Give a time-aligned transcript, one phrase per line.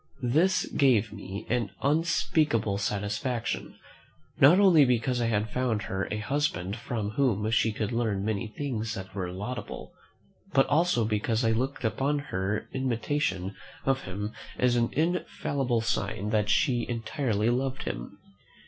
[0.33, 3.77] This gave me an unspeakable satisfaction,
[4.39, 8.47] not only because I had found her a husband from whom she could learn many
[8.47, 9.93] things that were laudable,
[10.53, 16.49] but also because I looked upon her imitation of him as an infallible sign that
[16.49, 18.17] she entirely loved him.